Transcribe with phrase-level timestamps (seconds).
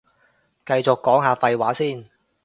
[0.65, 2.09] 繼續講下廢話先